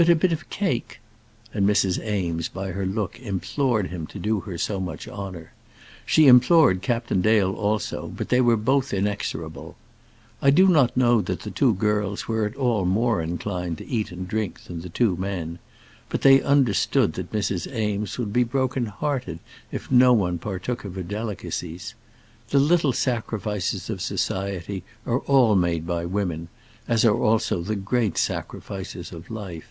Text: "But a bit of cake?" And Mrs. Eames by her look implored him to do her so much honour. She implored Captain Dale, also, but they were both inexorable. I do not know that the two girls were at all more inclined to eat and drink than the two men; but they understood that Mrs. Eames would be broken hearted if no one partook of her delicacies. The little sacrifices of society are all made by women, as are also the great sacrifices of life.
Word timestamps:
"But 0.00 0.08
a 0.08 0.14
bit 0.16 0.32
of 0.32 0.48
cake?" 0.48 0.98
And 1.52 1.68
Mrs. 1.68 2.02
Eames 2.02 2.48
by 2.48 2.68
her 2.70 2.86
look 2.86 3.20
implored 3.20 3.88
him 3.88 4.06
to 4.06 4.18
do 4.18 4.40
her 4.40 4.56
so 4.56 4.80
much 4.80 5.06
honour. 5.06 5.52
She 6.06 6.26
implored 6.26 6.80
Captain 6.80 7.20
Dale, 7.20 7.52
also, 7.52 8.08
but 8.08 8.30
they 8.30 8.40
were 8.40 8.56
both 8.56 8.94
inexorable. 8.94 9.76
I 10.40 10.48
do 10.48 10.68
not 10.68 10.96
know 10.96 11.20
that 11.20 11.40
the 11.40 11.50
two 11.50 11.74
girls 11.74 12.26
were 12.26 12.46
at 12.46 12.56
all 12.56 12.86
more 12.86 13.20
inclined 13.20 13.76
to 13.76 13.86
eat 13.86 14.10
and 14.10 14.26
drink 14.26 14.60
than 14.64 14.80
the 14.80 14.88
two 14.88 15.16
men; 15.16 15.58
but 16.08 16.22
they 16.22 16.40
understood 16.40 17.12
that 17.12 17.30
Mrs. 17.30 17.66
Eames 17.70 18.16
would 18.18 18.32
be 18.32 18.42
broken 18.42 18.86
hearted 18.86 19.38
if 19.70 19.90
no 19.90 20.14
one 20.14 20.38
partook 20.38 20.86
of 20.86 20.94
her 20.94 21.02
delicacies. 21.02 21.94
The 22.48 22.58
little 22.58 22.94
sacrifices 22.94 23.90
of 23.90 24.00
society 24.00 24.82
are 25.04 25.18
all 25.18 25.54
made 25.56 25.86
by 25.86 26.06
women, 26.06 26.48
as 26.88 27.04
are 27.04 27.18
also 27.22 27.60
the 27.60 27.76
great 27.76 28.16
sacrifices 28.16 29.12
of 29.12 29.30
life. 29.30 29.66